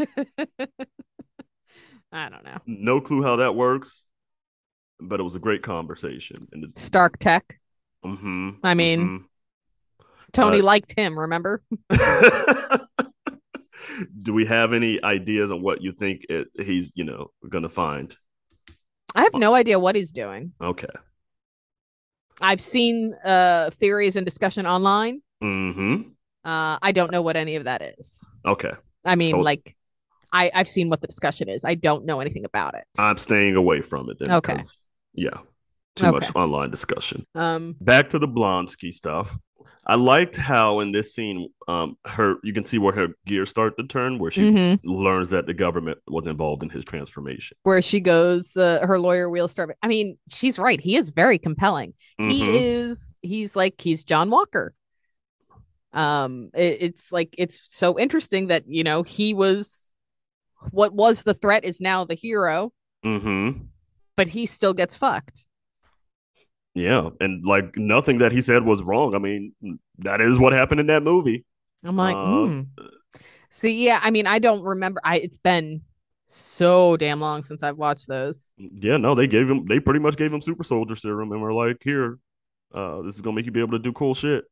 [2.12, 2.58] I don't know.
[2.66, 4.04] No clue how that works,
[5.08, 6.36] but it was a great conversation.
[6.52, 7.58] And it's Stark Tech.
[8.04, 9.24] mhm, I mean-
[10.32, 11.62] Tony Uh, liked him, remember?
[14.22, 17.68] Do we have any ideas on what you think it, he's, you know, going to
[17.68, 18.16] find?
[19.14, 20.52] I have no idea what he's doing.
[20.60, 20.88] Okay.
[22.40, 25.20] I've seen uh theories and discussion online.
[25.44, 26.08] Mm-hmm.
[26.44, 28.28] Uh, I don't know what any of that is.
[28.46, 28.72] Okay.
[29.04, 29.76] I mean, So- like,
[30.32, 31.62] I I've seen what the discussion is.
[31.64, 32.84] I don't know anything about it.
[32.98, 34.30] I'm staying away from it then.
[34.32, 34.54] Okay.
[34.54, 34.81] because,
[35.14, 35.38] Yeah.
[35.96, 36.10] Too Okay.
[36.12, 37.26] much online discussion.
[37.34, 39.36] Um, Back to the Blonsky stuff.
[39.86, 43.76] I liked how in this scene, um, her you can see where her gears start
[43.78, 44.80] to turn, where she mhm.
[44.84, 47.56] learns that the government was involved in his transformation.
[47.64, 49.76] where she goes, uh, her lawyer wheels start.
[49.82, 50.80] I mean, she's right.
[50.80, 51.94] He is very compelling.
[52.16, 52.54] He Mhm.
[52.54, 53.18] is.
[53.22, 54.72] He's like he's John Walker.
[55.92, 59.92] Um, it- it's like it's so interesting that you know he was
[60.70, 62.72] what was the threat is now the hero,
[63.04, 63.66] Mhm.
[64.16, 65.46] But he still gets fucked.
[66.74, 69.14] Yeah, and like nothing that he said was wrong.
[69.14, 69.52] I mean,
[69.98, 71.44] that is what happened in that movie.
[71.84, 72.60] I'm like, Uh, hmm.
[73.50, 74.00] see, yeah.
[74.02, 75.00] I mean, I don't remember.
[75.04, 75.82] I it's been
[76.28, 78.52] so damn long since I've watched those.
[78.56, 79.66] Yeah, no, they gave him.
[79.66, 82.18] They pretty much gave him super soldier serum, and were like, "Here,
[82.74, 84.44] uh, this is gonna make you be able to do cool shit."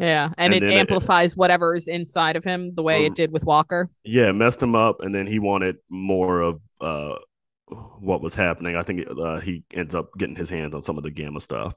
[0.00, 3.12] Yeah, And and, it then it- amplifies whatever is inside of him the way Um,
[3.12, 3.88] it did with Walker.
[4.02, 7.14] Yeah, messed him up, and then he wanted more of uh
[7.68, 8.76] what was happening.
[8.76, 11.74] I think uh, he ends up getting his hands on some of the gamma stuff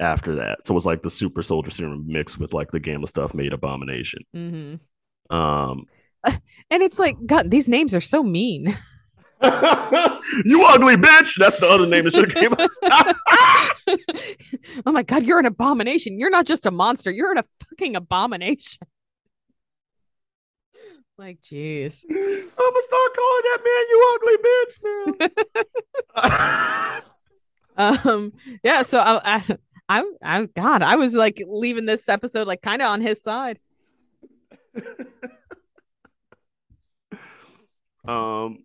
[0.00, 0.66] after that.
[0.66, 3.52] So it was like the super soldier serum mixed with like the gamma stuff made
[3.52, 4.22] abomination.
[4.34, 5.34] Mm-hmm.
[5.34, 5.86] Um,
[6.70, 8.66] And it's like, God, these names are so mean.
[9.42, 11.38] you ugly bitch.
[11.38, 12.52] That's the other name that should have came.
[12.52, 13.16] up.
[14.86, 16.18] oh my God, you're an abomination.
[16.18, 17.10] You're not just a monster.
[17.10, 18.86] You're an, a fucking abomination.
[21.16, 22.04] Like, jeez.
[22.10, 24.74] I'm gonna start calling that man you ugly bitch
[26.16, 27.00] now.
[27.76, 28.82] Um, yeah.
[28.82, 29.56] So I, I,
[29.88, 33.58] I, I, God, I was like leaving this episode like kind of on his side.
[38.04, 38.58] um.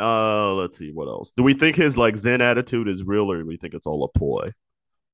[0.00, 1.30] Uh, let's see what else.
[1.36, 4.02] Do we think his like Zen attitude is real, or do we think it's all
[4.02, 4.46] a ploy?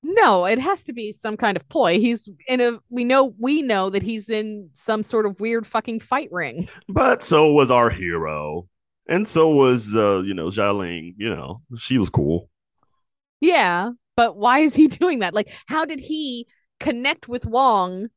[0.03, 2.01] No, it has to be some kind of ploy.
[2.01, 6.01] He's in a we know we know that he's in some sort of weird fucking
[6.01, 6.69] fight ring.
[6.89, 8.67] But so was our hero.
[9.07, 12.49] And so was uh, you know, Xialing, you know, she was cool.
[13.41, 15.35] Yeah, but why is he doing that?
[15.35, 16.47] Like how did he
[16.79, 18.09] connect with Wong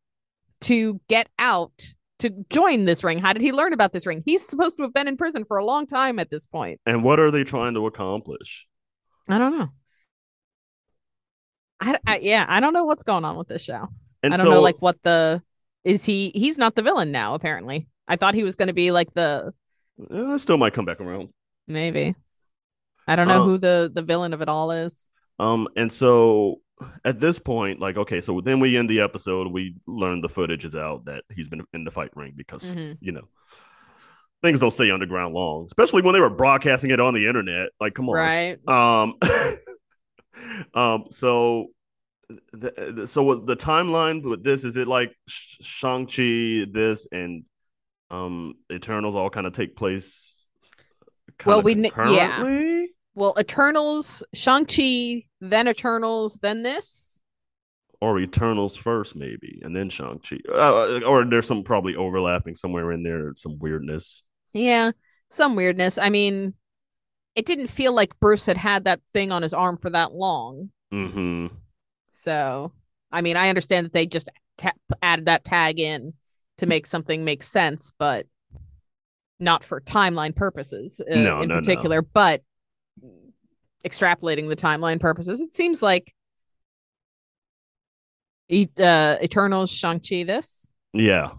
[0.61, 3.19] to get out to join this ring?
[3.19, 4.23] How did he learn about this ring?
[4.25, 6.79] He's supposed to have been in prison for a long time at this point.
[6.85, 8.65] And what are they trying to accomplish?
[9.27, 9.69] I don't know.
[11.83, 13.87] I, I yeah, I don't know what's going on with this show.
[14.23, 15.41] And I don't so, know like what the
[15.83, 17.87] is he he's not the villain now apparently.
[18.07, 19.53] I thought he was going to be like the
[20.11, 21.29] uh, still might come back around.
[21.67, 22.15] maybe.
[23.07, 25.09] I don't know Uh, who the the villain of it all is.
[25.39, 26.61] Um, and so
[27.05, 30.63] at this point, like, okay, so then we end the episode, we learn the footage
[30.65, 32.97] is out that he's been in the fight ring because Mhm.
[33.01, 33.27] you know
[34.41, 37.69] things don't stay underground long, especially when they were broadcasting it on the internet.
[37.79, 38.67] Like, come on, Right.
[38.67, 39.15] Um,
[40.73, 41.67] um, so
[42.51, 47.43] the, the- so the timeline with this is it like Shang Chi, this and
[48.11, 50.47] um Eternals all kind of take place.
[51.45, 51.75] Well, we
[52.09, 52.85] yeah.
[53.15, 57.21] Well, Eternals, Shang-Chi, then Eternals, then this.
[58.01, 62.91] or Eternals first, maybe, and then Shang Chi, uh, or there's some probably overlapping somewhere
[62.91, 64.23] in there, some weirdness.
[64.53, 64.91] Yeah,
[65.29, 65.97] some weirdness.
[65.97, 66.53] I mean,
[67.35, 70.69] it didn't feel like Bruce had had that thing on his arm for that long.
[70.91, 71.47] hmm
[72.11, 72.71] So,
[73.11, 76.13] I mean, I understand that they just ta- added that tag in
[76.57, 78.27] to make something make sense, but
[79.39, 81.59] not for timeline purposes uh, No, in no, no.
[81.59, 82.01] particular.
[82.01, 82.43] But
[83.83, 86.13] extrapolating the timeline purposes, it seems like
[88.49, 90.71] E- uh, Eternals, Shang Chi, this.
[90.93, 91.31] Yeah,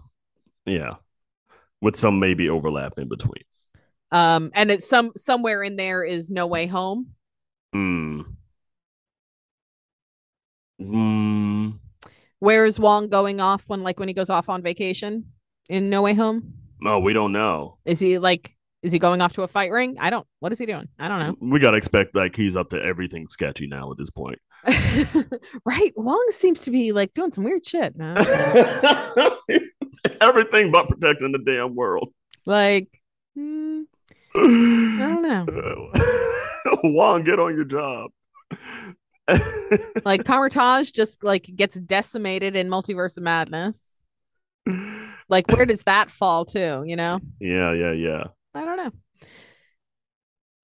[0.65, 0.95] yeah,
[1.81, 3.43] with some maybe overlap in between.
[4.15, 7.07] Um, and it's some somewhere in there is No Way Home.
[7.75, 8.23] Mm.
[10.81, 11.79] Mm.
[12.39, 15.25] Where is Wong going off when, like, when he goes off on vacation
[15.67, 16.53] in No Way Home?
[16.79, 17.77] No, we don't know.
[17.83, 19.97] Is he like, is he going off to a fight ring?
[19.99, 20.25] I don't.
[20.39, 20.87] What is he doing?
[20.97, 21.35] I don't know.
[21.41, 24.39] We gotta expect like he's up to everything sketchy now at this point.
[25.65, 25.91] right.
[25.97, 28.15] Wong seems to be like doing some weird shit, man.
[30.21, 32.13] everything but protecting the damn world.
[32.45, 32.87] like,
[33.35, 33.81] hmm,
[34.35, 35.91] I don't know.
[36.83, 38.11] Wong, get on your job.
[40.03, 43.99] Like Kamar-Taj just like gets decimated in Multiverse of Madness.
[45.29, 46.83] Like, where does that fall to?
[46.85, 48.23] You know, yeah, yeah, yeah.
[48.53, 48.91] I don't know.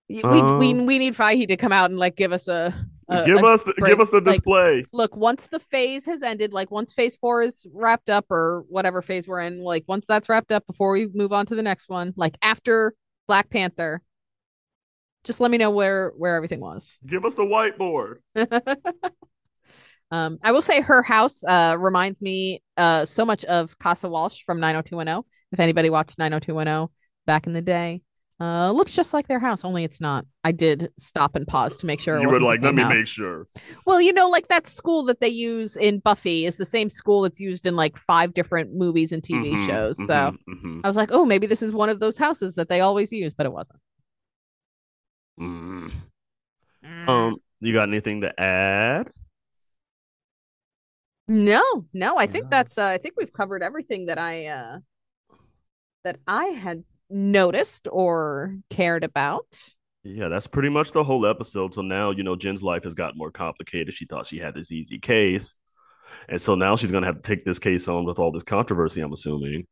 [0.09, 2.73] We Um, we we need Feige to come out and like give us a,
[3.09, 4.83] a- give a- us the, give us the like- display.
[4.91, 5.15] look.
[5.15, 9.27] Once the phase has ended, like once Phase Four is wrapped up or whatever phase
[9.27, 12.13] we're in, like once that's wrapped up, before we move on to the next one,
[12.17, 12.93] like after
[13.31, 14.01] Black Panther,
[15.23, 16.99] just let me know where where everything was.
[17.07, 18.17] give us the whiteboard.
[20.11, 24.43] Um, I will say her house uh reminds me uh so much of Casa Walsh
[24.43, 25.23] from 90210.
[25.53, 26.93] If anybody watched 90210
[27.25, 28.01] back in the day,
[28.41, 30.25] uh looks just like their house, only it's not.
[30.43, 32.83] I did stop and pause to make sure it you were the like, let me
[32.83, 32.97] house.
[32.97, 33.47] make sure.
[33.85, 37.21] Well, you know, like that school that they use in Buffy is the same school
[37.21, 39.97] that's used in like five different movies and TV Mhm, shows.
[39.99, 42.69] mhm, So mhm, I was like, oh, maybe this is one of those houses that
[42.69, 43.79] they always use, but it wasn't.
[45.37, 45.91] mhm.
[47.07, 49.09] Um, you got anything to add?
[51.27, 54.79] No, no, I think that's uh, I think we've covered everything that I uh
[56.03, 59.45] that I had noticed or cared about.
[60.03, 61.73] Yeah, that's pretty much the whole episode.
[61.73, 63.93] So now, you know, Jen's life has gotten more complicated.
[63.93, 65.53] She thought she had this easy case.
[66.27, 68.43] And so now she's going to have to take this case on with all this
[68.43, 69.65] controversy, I'm assuming.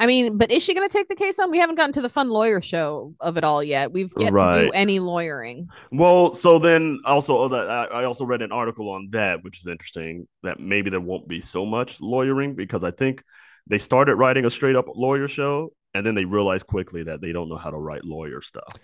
[0.00, 1.50] I mean, but is she going to take the case on?
[1.50, 3.92] We haven't gotten to the fun lawyer show of it all yet.
[3.92, 5.68] We've yet to do any lawyering.
[5.92, 9.66] Well, so then also oh, I I also read an article on that, which is
[9.66, 13.22] interesting, that maybe there won't be so much lawyering because I think
[13.68, 17.32] they started writing a straight up lawyer show and then they realized quickly that they
[17.32, 18.74] don't know how to write lawyer stuff.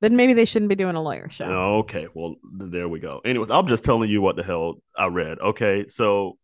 [0.00, 1.46] Then maybe they shouldn't be doing a lawyer show.
[1.78, 3.20] Okay, well, there we go.
[3.24, 5.38] Anyways, I'm just telling you what the hell I read.
[5.38, 6.36] Okay, so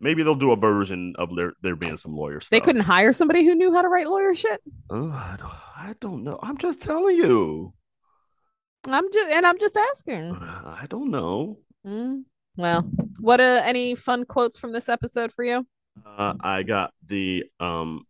[0.00, 2.50] maybe they'll do a version of there there being some lawyer stuff.
[2.50, 4.60] They couldn't hire somebody who knew how to write lawyer shit.
[4.90, 6.38] Oh, I don't, I don't know.
[6.42, 7.72] I'm just telling you.
[8.86, 10.34] I'm just and I'm just asking.
[10.34, 11.58] I don't know.
[11.86, 12.24] Mm.
[12.56, 12.82] Well,
[13.20, 15.66] what uh any fun quotes from this episode for you?
[16.04, 18.04] Uh, I got the um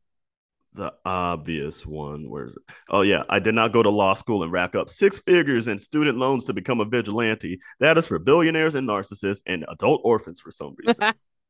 [0.74, 2.30] the obvious one.
[2.30, 2.62] Where is it?
[2.88, 5.78] Oh yeah, I did not go to law school and rack up six figures in
[5.78, 7.60] student loans to become a vigilante.
[7.80, 11.04] That is for billionaires and narcissists and adult orphans for some reason.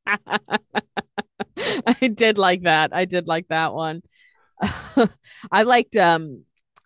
[1.87, 2.91] I did like that.
[2.95, 4.03] I did like that one.
[5.53, 6.45] I liked um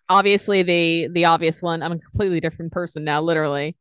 [0.09, 1.83] obviously the the obvious one.
[1.83, 3.75] I'm a completely different person now, literally.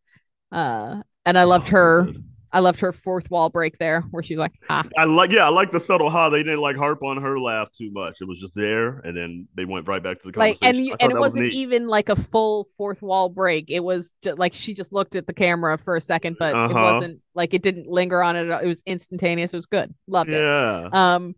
[0.53, 2.09] Uh and I loved Oh, her.
[2.55, 5.49] I loved her fourth wall break there, where she's like, "Ah, I like, yeah, I
[5.49, 8.19] like the subtle how they didn't like harp on her laugh too much.
[8.21, 10.77] It was just there, and then they went right back to the like," conversation.
[10.77, 13.71] and you, and it was wasn't even like a full fourth wall break.
[13.71, 16.57] It was ju- like she just looked at the camera for a second, but it
[16.57, 16.81] Uh-huh.
[16.93, 18.47] wasn't like it didn't linger on it.
[18.49, 19.53] It was instantaneous.
[19.53, 19.93] It was good.
[20.07, 20.41] Loved it.
[20.41, 20.89] Yeah.
[20.93, 21.35] Um,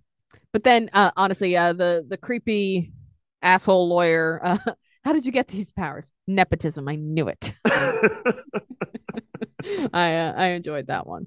[0.53, 2.93] but then uh, honestly, uh, the the creepy
[3.41, 4.39] asshole lawyer.
[4.45, 4.59] Uh,
[5.05, 6.13] how did you get these powers?
[6.27, 6.87] Nepotism.
[6.89, 7.55] I knew it.
[9.93, 11.27] I uh, I enjoyed that one.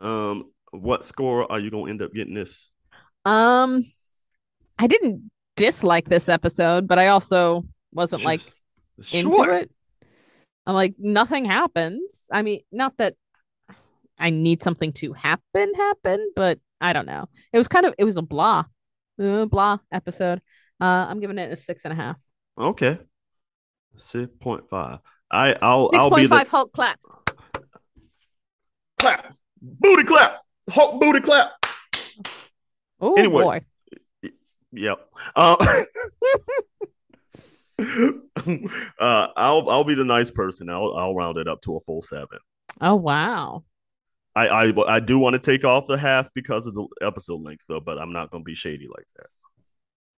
[0.00, 2.68] um, what score are you gonna end up getting this?
[3.24, 3.82] Um,
[4.78, 8.40] I didn't dislike this episode, but I also wasn't like
[9.12, 9.70] into it.
[10.66, 12.28] I'm like nothing happens.
[12.32, 13.14] I mean, not that
[14.18, 17.28] I need something to happen happen, but I don't know.
[17.52, 18.64] It was kind of it was a blah,
[19.20, 20.40] uh, blah episode.
[20.80, 22.20] Uh, I'm giving it a six and a half.
[22.58, 22.98] Okay.
[23.96, 24.98] Six point five.
[25.34, 27.20] I I'll Six I'll be point the Hulk claps.
[28.98, 31.50] clap booty clap Hulk booty clap.
[33.00, 33.42] Oh Anyway.
[33.42, 34.30] boy.
[34.72, 35.08] Yep.
[35.36, 35.84] Uh,
[38.98, 40.68] uh, I'll I'll be the nice person.
[40.68, 42.38] I'll I'll round it up to a full seven.
[42.80, 43.64] Oh wow.
[44.34, 47.64] I I, I do want to take off the half because of the episode length
[47.68, 49.26] though, but I'm not gonna be shady like that.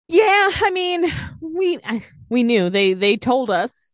[0.09, 0.23] Yeah,
[0.65, 1.05] I mean,
[1.41, 1.79] we
[2.31, 3.93] we knew they they told us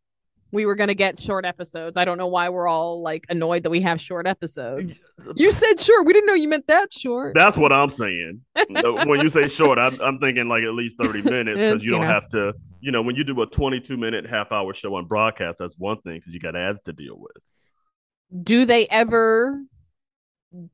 [0.52, 1.96] we were going to get short episodes.
[1.96, 5.02] I don't know why we're all like annoyed that we have short episodes.
[5.34, 6.06] You said short.
[6.06, 7.34] We didn't know you meant that short.
[7.34, 8.42] That's what I'm saying.
[8.68, 12.02] when you say short, I'm, I'm thinking like at least 30 minutes because you don't
[12.02, 12.06] know.
[12.06, 15.58] have to, you know, when you do a 22 minute half hour show on broadcast,
[15.58, 18.44] that's one thing because you got ads to deal with.
[18.44, 19.58] Do they ever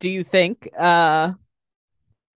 [0.01, 1.33] do you think uh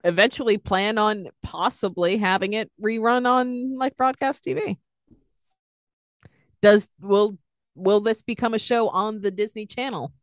[0.05, 4.77] eventually plan on possibly having it rerun on like broadcast TV?
[6.63, 7.37] Does will
[7.75, 10.13] will this become a show on the Disney Channel?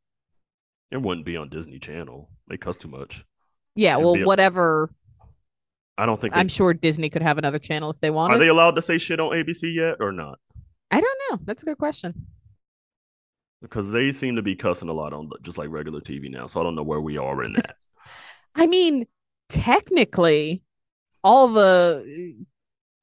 [0.91, 2.31] It wouldn't be on Disney Channel.
[2.49, 3.25] They cost too much.
[3.77, 4.91] Yeah, It'd well a- whatever.
[5.99, 8.37] I don't think they, I'm sure Disney could have another channel if they wanted.
[8.37, 10.39] are they allowed to say shit on ABC yet or not?
[10.91, 11.39] I don't know.
[11.45, 12.27] That's a good question.
[13.61, 16.47] Because they seem to be cussing a lot on just like regular TV now.
[16.47, 17.77] So I don't know where we are in that.
[18.55, 19.07] I mean,
[19.51, 20.63] technically,
[21.23, 22.35] all the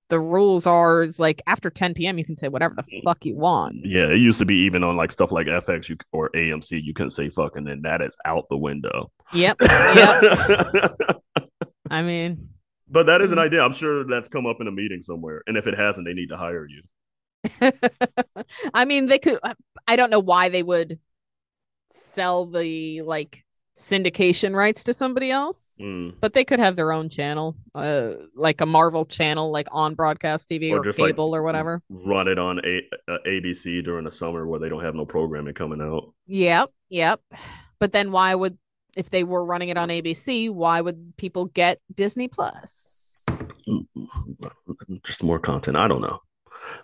[0.10, 2.18] the rules are is like after 10 p.m.
[2.18, 3.04] you can say whatever the mm.
[3.04, 3.78] fuck you want.
[3.84, 6.94] yeah, it used to be even on like stuff like FX you, or AMC, you
[6.94, 9.12] couldn't say fuck, and then that is out the window.
[9.34, 9.58] Yep.
[9.96, 11.22] Yep.
[11.90, 12.50] I mean,
[12.90, 13.42] But that is an mm.
[13.42, 13.64] idea.
[13.64, 15.42] I'm sure that's come up in a meeting somewhere.
[15.48, 16.84] And if it hasn't, they need to hire you.
[18.74, 19.40] I mean, they could.
[19.88, 21.00] I don't know why they would
[21.90, 23.46] sell the like
[23.78, 26.16] syndication rights to somebody else, Mm.
[26.20, 30.50] but they could have their own channel, uh, like a Marvel channel, like on broadcast
[30.50, 31.84] TV Or or, just, like, cable or whatever.
[31.90, 35.54] Run it on a- uh, ABC during the summer where they don't have no programming
[35.54, 36.12] coming out.
[36.26, 37.22] Yep, yep.
[37.80, 38.58] But then why would
[38.96, 43.28] if they were running it on ABC, why would people get Disney Plus?
[45.06, 45.78] Just more content.
[45.78, 46.20] I don't know.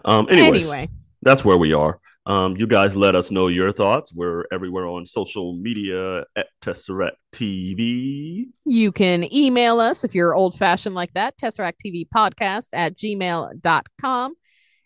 [0.05, 0.89] Um, anyways, Anyway,
[1.23, 1.99] that's where we are.
[2.25, 4.13] Um, you guys let us know your thoughts.
[4.13, 8.45] We're everywhere on social media at Tesseract TV.
[8.65, 14.33] you can email us if you're old fashioned like that, Tesseract TV podcast at gmail.com.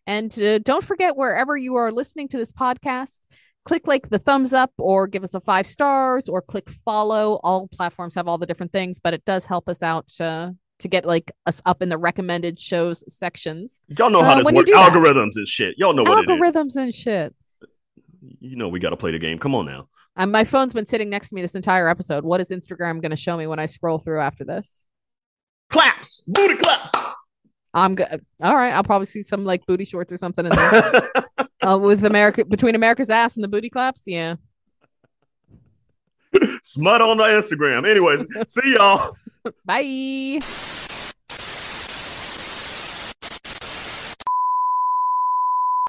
[0.07, 3.19] And uh, don't forget, wherever you are listening to this podcast,
[3.65, 7.39] click like the thumbs up or give us a five stars or click follow.
[7.43, 10.87] All platforms have all the different things, but it does help us out uh, to
[10.87, 13.81] get like us up in the recommended shows sections.
[13.87, 14.65] Y'all know Uh, how this works.
[14.69, 15.75] do that- Algorithms and shit.
[15.77, 16.39] Y'all know what it is.
[16.39, 17.33] Algorithms and shit.
[18.39, 19.39] You know we got to play the game.
[19.39, 19.87] Come on now.
[20.15, 22.23] Um, my phone's been sitting next to me this entire episode.
[22.23, 24.87] What is Instagram going to show me when I scroll through after this?
[25.69, 26.91] Claps, booty claps.
[27.73, 28.25] I'm good.
[28.41, 31.11] All right, I'll probably see some like booty shorts or something in there
[31.61, 34.03] uh, with America between America's ass and the booty claps.
[34.07, 34.35] Yeah.
[36.61, 37.89] Smut on the Instagram.
[37.89, 39.15] Anyways, see y'all.
[39.65, 40.86] Bye.